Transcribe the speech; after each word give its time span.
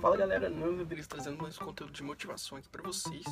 Fala 0.00 0.16
galera, 0.16 0.48
Nando 0.48 0.84
Deles 0.84 1.08
trazendo 1.08 1.42
mais 1.42 1.58
conteúdo 1.58 1.92
de 1.92 2.04
motivação 2.04 2.56
aqui 2.56 2.68
para 2.68 2.82
vocês. 2.82 3.24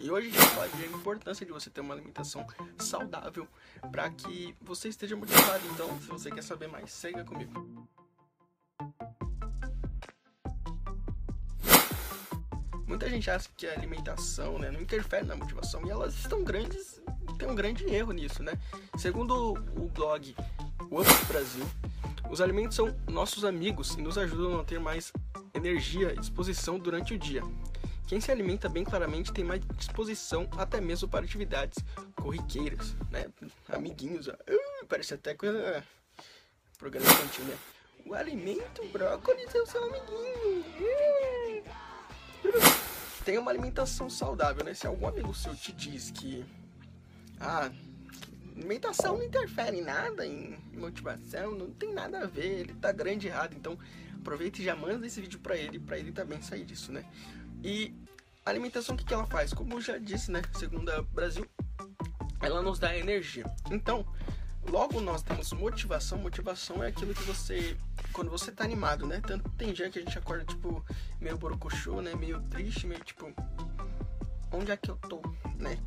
E 0.00 0.10
hoje 0.10 0.28
a 0.28 0.30
gente 0.30 0.40
vai 0.40 0.48
falar 0.48 0.66
da 0.68 0.86
importância 0.86 1.44
de 1.44 1.52
você 1.52 1.68
ter 1.68 1.82
uma 1.82 1.92
alimentação 1.92 2.46
saudável 2.78 3.46
para 3.92 4.08
que 4.08 4.56
você 4.62 4.88
esteja 4.88 5.14
motivado. 5.14 5.62
Então, 5.74 6.00
se 6.00 6.06
você 6.06 6.30
quer 6.30 6.42
saber 6.42 6.68
mais, 6.68 6.90
segue 6.90 7.22
comigo. 7.24 7.86
Muita 12.86 13.08
gente 13.08 13.30
acha 13.30 13.50
que 13.54 13.66
a 13.66 13.72
alimentação 13.74 14.58
né, 14.58 14.70
não 14.70 14.80
interfere 14.80 15.26
na 15.26 15.36
motivação 15.36 15.86
e 15.86 15.90
elas 15.90 16.14
estão 16.14 16.42
grandes, 16.42 17.00
tem 17.38 17.48
um 17.48 17.54
grande 17.54 17.84
erro 17.84 18.12
nisso, 18.12 18.42
né? 18.42 18.52
Segundo 18.96 19.52
o 19.52 19.88
blog 19.88 20.34
Up 20.90 21.24
Brasil, 21.28 21.64
os 22.30 22.40
alimentos 22.40 22.76
são 22.76 22.96
nossos 23.08 23.44
amigos 23.44 23.94
e 23.94 24.02
nos 24.02 24.16
ajudam 24.16 24.60
a 24.60 24.64
ter 24.64 24.78
mais 24.78 25.12
energia 25.52 26.12
e 26.12 26.16
disposição 26.18 26.78
durante 26.78 27.14
o 27.14 27.18
dia. 27.18 27.42
Quem 28.06 28.20
se 28.20 28.30
alimenta 28.30 28.68
bem 28.68 28.84
claramente 28.84 29.32
tem 29.32 29.44
mais 29.44 29.60
disposição 29.76 30.48
até 30.56 30.80
mesmo 30.80 31.08
para 31.08 31.24
atividades 31.24 31.78
corriqueiras, 32.16 32.96
né? 33.10 33.26
Amiguinhos, 33.68 34.28
ó. 34.28 34.32
Uh, 34.32 34.86
parece 34.88 35.14
até 35.14 35.34
coisa 35.34 35.84
programa 36.78 37.06
infantil, 37.06 37.44
né? 37.44 37.58
O 38.06 38.14
alimento, 38.14 38.84
brócolis 38.92 39.54
é 39.54 39.60
o 39.60 39.66
seu 39.66 39.84
amiguinho. 39.84 40.64
Uh. 42.44 42.90
Tem 43.24 43.38
uma 43.38 43.50
alimentação 43.50 44.10
saudável, 44.10 44.64
né? 44.64 44.74
Se 44.74 44.86
algum 44.86 45.06
amigo 45.06 45.32
seu 45.34 45.54
te 45.54 45.72
diz 45.72 46.10
que 46.10 46.44
ah, 47.38 47.70
alimentação 48.60 49.16
não 49.16 49.24
interfere 49.24 49.78
em 49.78 49.82
nada 49.82 50.26
em 50.26 50.56
motivação, 50.74 51.52
não 51.52 51.70
tem 51.70 51.92
nada 51.92 52.22
a 52.22 52.26
ver, 52.26 52.60
ele 52.60 52.74
tá 52.74 52.92
grande 52.92 53.26
errado. 53.26 53.54
Então, 53.56 53.78
aproveita 54.18 54.60
e 54.60 54.64
já 54.64 54.76
manda 54.76 55.06
esse 55.06 55.20
vídeo 55.20 55.40
para 55.40 55.56
ele, 55.56 55.78
para 55.78 55.98
ele 55.98 56.12
também 56.12 56.40
sair 56.42 56.64
disso, 56.64 56.92
né? 56.92 57.04
E 57.64 57.94
a 58.44 58.50
alimentação, 58.50 58.94
o 58.94 58.98
que, 58.98 59.04
que 59.04 59.14
ela 59.14 59.26
faz? 59.26 59.52
Como 59.52 59.74
eu 59.74 59.80
já 59.80 59.98
disse, 59.98 60.30
né? 60.30 60.42
Segundo 60.58 60.90
a 60.90 61.02
Brasil, 61.02 61.46
ela 62.40 62.62
nos 62.62 62.78
dá 62.78 62.96
energia. 62.96 63.44
Então, 63.70 64.06
logo 64.68 65.00
nós 65.00 65.22
temos 65.22 65.52
motivação. 65.52 66.18
Motivação 66.18 66.84
é 66.84 66.88
aquilo 66.88 67.14
que 67.14 67.22
você, 67.22 67.76
quando 68.12 68.30
você 68.30 68.52
tá 68.52 68.64
animado, 68.64 69.06
né? 69.06 69.20
Tanto 69.26 69.48
tem 69.50 69.72
dia 69.72 69.90
que 69.90 69.98
a 69.98 70.02
gente 70.02 70.18
acorda, 70.18 70.44
tipo, 70.44 70.84
meio 71.18 71.38
borocochô, 71.38 72.00
né? 72.02 72.14
Meio 72.14 72.40
triste, 72.42 72.86
meio 72.86 73.02
tipo, 73.02 73.32
onde 74.52 74.70
é 74.70 74.76
que 74.76 74.90
eu 74.90 74.96
tô, 74.96 75.20
né? 75.56 75.78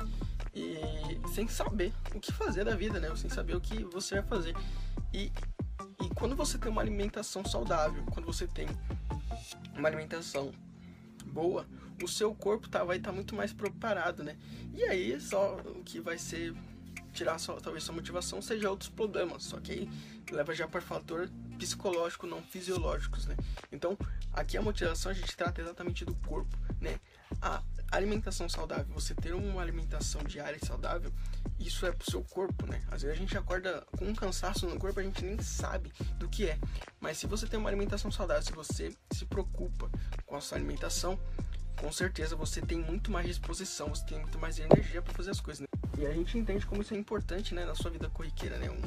E 0.54 1.20
sem 1.34 1.48
saber 1.48 1.92
o 2.14 2.20
que 2.20 2.32
fazer 2.32 2.64
da 2.64 2.76
vida, 2.76 3.00
né? 3.00 3.14
Sem 3.16 3.28
saber 3.28 3.56
o 3.56 3.60
que 3.60 3.82
você 3.84 4.16
vai 4.16 4.24
fazer. 4.24 4.54
E, 5.12 5.32
e 6.02 6.08
quando 6.14 6.36
você 6.36 6.56
tem 6.58 6.70
uma 6.70 6.80
alimentação 6.80 7.44
saudável, 7.44 8.04
quando 8.12 8.26
você 8.26 8.46
tem 8.46 8.68
uma 9.76 9.88
alimentação 9.88 10.52
boa, 11.26 11.66
o 12.02 12.08
seu 12.08 12.34
corpo 12.34 12.68
tá, 12.68 12.84
vai 12.84 12.98
estar 12.98 13.10
tá 13.10 13.14
muito 13.14 13.34
mais 13.34 13.52
preparado, 13.52 14.22
né? 14.22 14.36
E 14.72 14.84
aí 14.84 15.20
só 15.20 15.56
o 15.56 15.82
que 15.82 16.00
vai 16.00 16.18
ser 16.18 16.54
tirar 17.12 17.38
só, 17.38 17.54
talvez 17.60 17.84
sua 17.84 17.94
motivação 17.94 18.42
seja 18.42 18.68
outros 18.68 18.90
problemas, 18.90 19.44
só 19.44 19.60
que 19.60 19.72
aí 19.72 19.88
leva 20.32 20.52
já 20.52 20.66
para 20.66 20.80
fator 20.80 21.30
psicológico, 21.58 22.26
não 22.26 22.42
fisiológicos, 22.42 23.26
né? 23.26 23.36
Então, 23.70 23.96
aqui 24.32 24.56
a 24.56 24.62
motivação 24.62 25.12
a 25.12 25.14
gente 25.14 25.36
trata 25.36 25.60
exatamente 25.60 26.04
do 26.04 26.14
corpo, 26.16 26.56
né? 26.80 26.98
Alimentação 27.94 28.48
saudável, 28.48 28.92
você 28.92 29.14
ter 29.14 29.32
uma 29.34 29.62
alimentação 29.62 30.20
diária 30.24 30.58
saudável, 30.66 31.12
isso 31.60 31.86
é 31.86 31.92
pro 31.92 32.10
seu 32.10 32.24
corpo, 32.24 32.66
né? 32.66 32.82
Às 32.90 33.02
vezes 33.02 33.16
a 33.16 33.20
gente 33.20 33.38
acorda 33.38 33.86
com 33.96 34.06
um 34.06 34.14
cansaço 34.14 34.66
no 34.66 34.76
corpo, 34.80 34.98
a 34.98 35.02
gente 35.04 35.24
nem 35.24 35.40
sabe 35.40 35.92
do 36.18 36.28
que 36.28 36.48
é. 36.48 36.58
Mas 36.98 37.18
se 37.18 37.28
você 37.28 37.46
tem 37.46 37.56
uma 37.56 37.70
alimentação 37.70 38.10
saudável, 38.10 38.42
se 38.42 38.50
você 38.50 38.92
se 39.12 39.24
preocupa 39.26 39.88
com 40.26 40.34
a 40.34 40.40
sua 40.40 40.58
alimentação, 40.58 41.16
com 41.76 41.92
certeza 41.92 42.34
você 42.34 42.60
tem 42.60 42.78
muito 42.78 43.12
mais 43.12 43.28
disposição, 43.28 43.88
você 43.90 44.04
tem 44.04 44.18
muito 44.18 44.40
mais 44.40 44.58
energia 44.58 45.00
para 45.00 45.14
fazer 45.14 45.30
as 45.30 45.40
coisas, 45.40 45.60
né? 45.60 45.66
E 45.96 46.04
a 46.04 46.12
gente 46.12 46.36
entende 46.36 46.66
como 46.66 46.82
isso 46.82 46.94
é 46.94 46.96
importante, 46.96 47.54
né, 47.54 47.64
na 47.64 47.76
sua 47.76 47.92
vida 47.92 48.10
corriqueira, 48.10 48.58
né? 48.58 48.68
Um, 48.70 48.82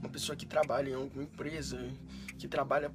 uma 0.00 0.08
pessoa 0.08 0.34
que 0.34 0.44
trabalha 0.44 0.90
em 0.90 0.94
alguma 0.94 1.22
empresa, 1.22 1.78
que 2.36 2.48
trabalha 2.48 2.90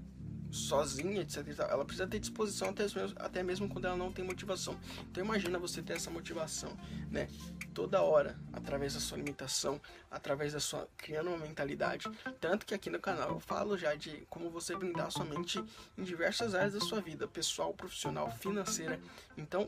sozinha, 0.56 1.22
etc. 1.22 1.46
Ela 1.60 1.86
precisa 1.86 2.08
ter 2.08 2.20
disposição 2.20 2.70
até 2.70 2.84
mesmo, 2.84 3.14
até 3.18 3.44
mesmo 3.44 3.70
quando 3.70 3.86
ela 3.86 3.98
não 3.98 4.12
tem 4.12 4.24
motivação. 4.24 4.80
Então 5.12 5.24
imagina 5.24 5.60
você 5.60 5.82
ter 5.82 5.94
essa 5.94 6.10
motivação, 6.10 6.76
né? 7.12 7.28
Toda 7.74 8.02
hora, 8.02 8.40
através 8.54 8.94
da 8.94 9.00
sua 9.00 9.18
alimentação, 9.18 9.82
através 10.10 10.54
da 10.54 10.60
sua 10.60 10.88
criando 10.98 11.30
uma 11.30 11.38
mentalidade. 11.38 12.10
Tanto 12.40 12.66
que 12.66 12.74
aqui 12.74 12.90
no 12.90 13.00
canal 13.00 13.32
eu 13.32 13.40
falo 13.40 13.78
já 13.78 13.94
de 13.96 14.26
como 14.30 14.50
você 14.50 14.76
blindar 14.76 15.12
sua 15.12 15.26
mente 15.26 15.64
em 15.98 16.04
diversas 16.04 16.56
áreas 16.56 16.74
da 16.74 16.80
sua 16.80 17.02
vida, 17.02 17.28
pessoal, 17.28 17.74
profissional, 17.74 18.32
financeira. 18.32 19.00
Então 19.38 19.68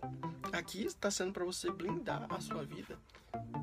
aqui 0.54 0.86
está 0.86 1.12
sendo 1.12 1.34
para 1.34 1.44
você 1.44 1.70
blindar 1.70 2.26
a 2.30 2.40
sua 2.40 2.64
vida 2.64 2.98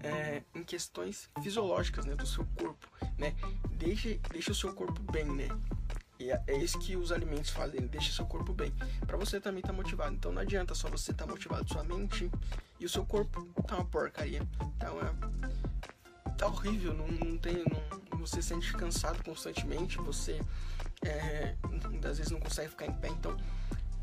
é, 0.03 0.43
em 0.55 0.62
questões 0.62 1.31
fisiológicas, 1.43 2.05
né, 2.05 2.15
do 2.15 2.27
seu 2.27 2.47
corpo, 2.56 2.89
né? 3.19 3.35
Deixe, 3.71 4.21
deixe 4.31 4.51
o 4.51 4.55
seu 4.55 4.73
corpo 4.75 5.01
bem, 5.11 5.25
né? 5.25 5.49
E 6.25 6.31
é, 6.31 6.43
é 6.47 6.57
isso 6.57 6.79
que 6.79 6.97
os 6.97 7.12
alimentos 7.12 7.51
fazem, 7.51 7.87
deixa 7.87 8.11
seu 8.11 8.25
corpo 8.25 8.55
bem. 8.55 8.73
Para 9.07 9.19
você 9.19 9.39
também 9.39 9.61
tá 9.61 9.75
motivado. 9.75 10.15
Então 10.15 10.33
não 10.33 10.41
adianta 10.41 10.75
só 10.75 10.89
você 10.89 11.12
tá 11.12 11.27
motivado, 11.27 11.69
sua 11.71 11.85
mente 11.85 12.31
e 12.81 12.87
o 12.87 12.89
seu 12.89 13.05
corpo 13.05 13.45
tá 13.67 13.77
uma 13.77 13.85
porcaria. 13.85 14.41
Tá, 14.79 14.91
uma, 14.91 15.15
tá 16.39 16.47
horrível, 16.47 16.95
não, 16.95 17.07
não 17.09 17.37
tem. 17.37 17.62
Não, 18.11 18.19
você 18.19 18.41
se 18.41 18.49
sente 18.49 18.73
cansado 18.73 19.23
constantemente, 19.23 19.99
você 19.99 20.41
é, 21.05 21.55
às 22.09 22.17
vezes 22.17 22.33
não 22.33 22.41
consegue 22.41 22.71
ficar 22.71 22.87
em 22.87 22.95
pé, 22.95 23.09
então 23.09 23.37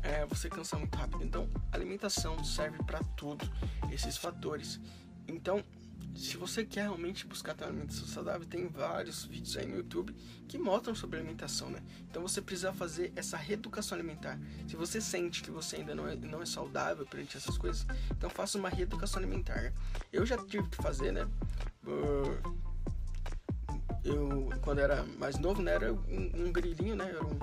é, 0.00 0.24
você 0.26 0.48
cansa 0.48 0.78
muito 0.78 0.96
rápido. 0.96 1.24
Então, 1.24 1.48
alimentação 1.72 2.44
serve 2.44 2.78
para 2.84 3.00
tudo, 3.16 3.44
esses 3.90 4.16
fatores. 4.16 4.78
Então, 5.26 5.64
se 6.14 6.36
você 6.36 6.64
quer 6.64 6.82
realmente 6.82 7.26
buscar 7.26 7.54
ter 7.54 7.64
uma 7.64 7.70
alimentação 7.70 8.06
saudável, 8.06 8.46
tem 8.46 8.68
vários 8.68 9.24
vídeos 9.24 9.56
aí 9.56 9.66
no 9.66 9.76
YouTube 9.76 10.14
que 10.46 10.58
mostram 10.58 10.94
sobre 10.94 11.18
alimentação, 11.18 11.70
né? 11.70 11.82
Então 12.10 12.22
você 12.22 12.42
precisa 12.42 12.72
fazer 12.72 13.12
essa 13.16 13.36
reeducação 13.36 13.96
alimentar. 13.96 14.38
Se 14.68 14.76
você 14.76 15.00
sente 15.00 15.42
que 15.42 15.50
você 15.50 15.76
ainda 15.76 15.94
não 15.94 16.06
é, 16.06 16.14
não 16.16 16.42
é 16.42 16.46
saudável 16.46 17.06
perante 17.06 17.36
essas 17.36 17.56
coisas, 17.56 17.86
então 18.10 18.28
faça 18.28 18.58
uma 18.58 18.68
reeducação 18.68 19.20
alimentar. 19.20 19.72
Eu 20.12 20.26
já 20.26 20.36
tive 20.36 20.68
que 20.68 20.76
fazer, 20.76 21.12
né? 21.12 21.26
Eu, 24.04 24.50
quando 24.62 24.80
era 24.80 25.04
mais 25.18 25.38
novo, 25.38 25.62
né? 25.62 25.72
Era 25.72 25.92
um, 25.92 26.46
um 26.46 26.52
grilinho, 26.52 26.94
né? 26.94 27.08
Era 27.08 27.24
um 27.24 27.38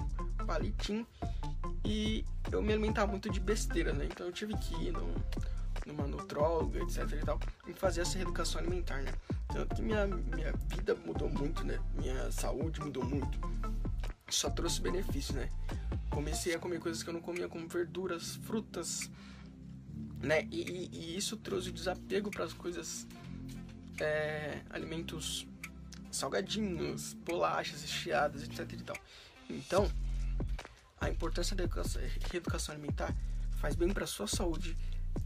palitinho. 0.46 1.08
E 1.84 2.24
eu 2.52 2.62
me 2.62 2.72
alimentava 2.74 3.10
muito 3.10 3.30
de 3.30 3.40
besteira, 3.40 3.94
né? 3.94 4.06
Então 4.06 4.28
eu 4.28 4.32
tive 4.32 4.56
que 4.58 4.76
ir 4.76 4.94
numa 5.90 6.08
nutróloga, 6.08 6.80
etc 6.84 7.12
e 7.12 7.26
tal, 7.26 7.40
e 7.68 7.74
fazer 7.74 8.02
essa 8.02 8.16
reeducação 8.16 8.62
alimentar, 8.62 9.02
né? 9.02 9.12
Tanto 9.48 9.76
que 9.76 9.82
minha, 9.82 10.06
minha 10.06 10.54
vida 10.68 10.96
mudou 11.06 11.30
muito, 11.30 11.64
né? 11.64 11.80
Minha 11.96 12.32
saúde 12.32 12.80
mudou 12.80 13.04
muito. 13.04 13.40
Só 14.30 14.50
trouxe 14.50 14.80
benefícios, 14.82 15.36
né? 15.36 15.50
Comecei 16.10 16.54
a 16.54 16.60
comer 16.60 16.80
coisas 16.80 17.02
que 17.02 17.10
eu 17.10 17.14
não 17.14 17.22
comia, 17.22 17.48
como 17.48 17.68
verduras, 17.68 18.36
frutas, 18.44 19.10
né? 20.22 20.48
E, 20.52 20.62
e, 20.62 20.90
e 20.94 21.18
isso 21.18 21.36
trouxe 21.38 21.72
desapego 21.72 22.30
para 22.30 22.46
as 22.46 22.54
coisas, 22.54 23.08
é, 24.00 24.62
alimentos 24.70 25.48
salgadinhos, 26.12 27.14
bolachas, 27.14 27.82
recheadas, 27.82 28.44
etc 28.44 28.72
e 28.72 28.84
tal. 28.84 28.98
Então, 29.50 29.92
a 31.00 31.10
importância 31.10 31.56
da 31.56 31.64
reeducação 32.32 32.74
alimentar 32.74 33.16
faz 33.58 33.76
bem 33.76 33.90
para 33.90 34.06
sua 34.06 34.28
saúde 34.28 34.76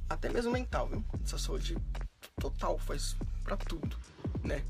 até 0.10 0.30
mesmo 0.30 0.52
mental, 0.52 0.88
viu? 0.88 1.04
Essa 1.24 1.38
saúde 1.38 1.78
total 2.40 2.78
faz 2.78 3.16
para 3.44 3.58
tudo, 3.58 3.98
né? 4.44 4.64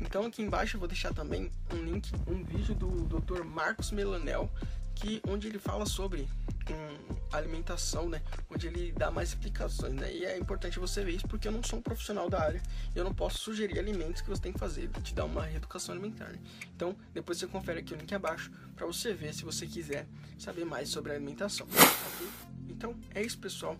Então 0.00 0.26
aqui 0.26 0.42
embaixo 0.42 0.76
eu 0.76 0.80
vou 0.80 0.88
deixar 0.88 1.12
também 1.14 1.50
um 1.72 1.76
link, 1.76 2.12
um 2.26 2.42
vídeo 2.44 2.74
do 2.74 3.20
Dr. 3.20 3.44
Marcos 3.44 3.90
Melanel, 3.90 4.50
que 4.94 5.20
onde 5.26 5.48
ele 5.48 5.58
fala 5.58 5.86
sobre 5.86 6.28
um, 6.70 7.36
alimentação, 7.36 8.08
né? 8.08 8.22
Onde 8.50 8.66
ele 8.66 8.92
dá 8.92 9.10
mais 9.10 9.30
explicações, 9.30 9.94
né? 9.94 10.12
E 10.12 10.24
é 10.24 10.38
importante 10.38 10.78
você 10.78 11.04
ver 11.04 11.12
isso 11.12 11.26
porque 11.26 11.48
eu 11.48 11.52
não 11.52 11.62
sou 11.62 11.78
um 11.78 11.82
profissional 11.82 12.28
da 12.28 12.40
área, 12.40 12.62
eu 12.94 13.04
não 13.04 13.14
posso 13.14 13.38
sugerir 13.38 13.78
alimentos 13.78 14.20
que 14.20 14.28
você 14.28 14.42
tem 14.42 14.52
que 14.52 14.58
fazer, 14.58 14.88
te 15.02 15.14
dar 15.14 15.24
uma 15.24 15.42
reeducação 15.44 15.94
alimentar. 15.94 16.28
Né? 16.28 16.38
Então 16.74 16.94
depois 17.14 17.38
você 17.38 17.46
confere 17.46 17.80
aqui 17.80 17.94
o 17.94 17.96
link 17.96 18.12
abaixo 18.14 18.50
para 18.76 18.86
você 18.86 19.14
ver 19.14 19.32
se 19.32 19.44
você 19.44 19.66
quiser 19.66 20.06
saber 20.38 20.64
mais 20.64 20.88
sobre 20.88 21.12
alimentação. 21.12 21.66
Então 22.68 22.94
é 23.14 23.22
isso, 23.22 23.38
pessoal 23.38 23.76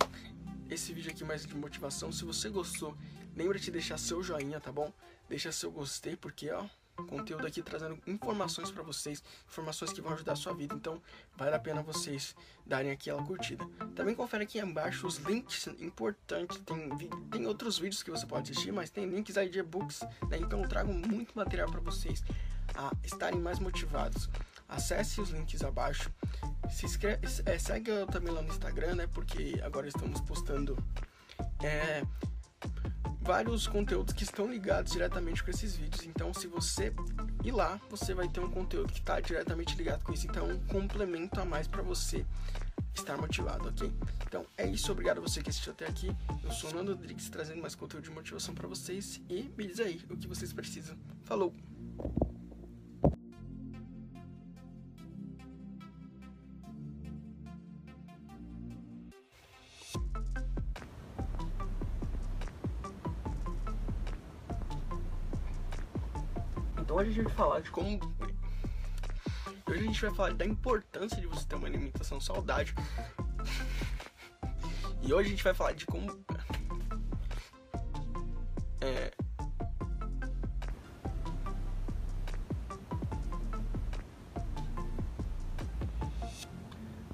esse 0.72 0.92
vídeo 0.92 1.10
aqui 1.10 1.24
mais 1.24 1.44
de 1.44 1.54
motivação. 1.54 2.10
Se 2.10 2.24
você 2.24 2.48
gostou, 2.48 2.96
lembra 3.36 3.58
de 3.58 3.70
deixar 3.70 3.98
seu 3.98 4.22
joinha, 4.22 4.60
tá 4.60 4.72
bom? 4.72 4.92
Deixa 5.28 5.52
seu 5.52 5.70
gostei, 5.70 6.16
porque 6.16 6.50
ó, 6.50 6.66
conteúdo 7.08 7.46
aqui 7.46 7.62
trazendo 7.62 7.98
informações 8.06 8.70
para 8.70 8.82
vocês, 8.82 9.22
informações 9.46 9.92
que 9.92 10.00
vão 10.00 10.12
ajudar 10.12 10.32
a 10.32 10.36
sua 10.36 10.54
vida. 10.54 10.74
Então, 10.74 11.00
vale 11.36 11.54
a 11.54 11.58
pena 11.58 11.82
vocês 11.82 12.34
darem 12.66 12.90
aquela 12.90 13.22
curtida. 13.22 13.64
Também 13.94 14.14
confere 14.14 14.44
aqui 14.44 14.58
embaixo 14.58 15.06
os 15.06 15.16
links 15.16 15.66
importantes. 15.80 16.58
Tem, 16.58 16.90
tem 17.30 17.46
outros 17.46 17.78
vídeos 17.78 18.02
que 18.02 18.10
você 18.10 18.26
pode 18.26 18.50
assistir, 18.50 18.72
mas 18.72 18.90
tem 18.90 19.06
links 19.06 19.36
aí 19.36 19.48
de 19.48 19.58
e-books, 19.58 20.02
né? 20.28 20.38
Então, 20.38 20.62
eu 20.62 20.68
trago 20.68 20.92
muito 20.92 21.32
material 21.34 21.70
para 21.70 21.80
vocês 21.80 22.22
a 22.75 22.92
estarem 23.04 23.40
mais 23.40 23.58
motivados. 23.58 24.28
Acesse 24.72 25.20
os 25.20 25.30
links 25.30 25.62
abaixo 25.62 26.10
se 26.70 26.86
inscreve, 26.86 27.26
é, 27.44 27.58
segue 27.58 27.90
eu 27.90 28.06
também 28.06 28.32
lá 28.32 28.40
no 28.40 28.48
Instagram, 28.48 28.94
né? 28.94 29.06
Porque 29.06 29.60
agora 29.62 29.86
estamos 29.86 30.20
postando 30.22 30.76
é, 31.62 32.02
vários 33.20 33.66
conteúdos 33.66 34.14
que 34.14 34.24
estão 34.24 34.50
ligados 34.50 34.92
diretamente 34.92 35.44
com 35.44 35.50
esses 35.50 35.76
vídeos. 35.76 36.04
Então, 36.06 36.32
se 36.32 36.46
você 36.46 36.92
ir 37.44 37.52
lá, 37.52 37.80
você 37.90 38.14
vai 38.14 38.28
ter 38.28 38.40
um 38.40 38.50
conteúdo 38.50 38.92
que 38.92 39.00
está 39.00 39.20
diretamente 39.20 39.76
ligado 39.76 40.04
com 40.04 40.12
isso. 40.12 40.26
Então, 40.26 40.48
é 40.48 40.54
um 40.54 40.60
complemento 40.66 41.40
a 41.40 41.44
mais 41.44 41.68
para 41.68 41.82
você 41.82 42.25
estar 42.94 43.16
motivado, 43.16 43.68
ok? 43.68 43.92
Então 44.26 44.46
é 44.56 44.66
isso, 44.66 44.92
obrigado 44.92 45.18
a 45.18 45.20
você 45.20 45.42
que 45.42 45.50
assistiu 45.50 45.72
até 45.72 45.86
aqui. 45.86 46.14
Eu 46.42 46.50
sou 46.52 46.70
o 46.70 46.75
Nando 46.75 46.92
Rodrigues 46.92 47.28
trazendo 47.30 47.60
mais 47.60 47.75
conteúdo 47.75 48.04
de 48.04 48.10
motivação 48.10 48.54
para 48.54 48.68
vocês 48.68 49.20
e 49.28 49.50
me 49.56 49.66
diz 49.66 49.80
aí 49.80 50.04
o 50.10 50.16
que 50.16 50.28
vocês 50.28 50.52
precisam. 50.52 50.96
Falou! 51.25 51.71
Então 66.92 67.00
hoje 67.00 67.10
a 67.10 67.14
gente 67.14 67.24
vai 67.24 67.34
falar 67.34 67.60
de 67.60 67.70
como. 67.70 67.98
Hoje 69.66 69.80
a 69.80 69.82
gente 69.82 70.02
vai 70.02 70.14
falar 70.14 70.34
da 70.34 70.44
importância 70.44 71.18
de 71.18 71.26
você 71.26 71.46
ter 71.46 71.56
uma 71.56 71.66
alimentação 71.66 72.20
saudável. 72.20 72.74
E 75.00 75.10
hoje 75.10 75.28
a 75.28 75.30
gente 75.30 75.42
vai 75.42 75.54
falar 75.54 75.72
de 75.72 75.86
como. 75.86 76.22
É. 78.82 79.10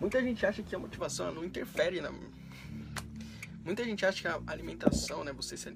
Muita 0.00 0.20
gente 0.20 0.44
acha 0.44 0.60
que 0.60 0.74
a 0.74 0.78
motivação 0.80 1.32
não 1.32 1.44
interfere 1.44 2.00
na. 2.00 2.12
Muita 3.64 3.84
gente 3.84 4.04
acha 4.04 4.22
que 4.22 4.26
a 4.26 4.52
alimentação, 4.52 5.22
né? 5.22 5.32
Você 5.34 5.56
se 5.56 5.68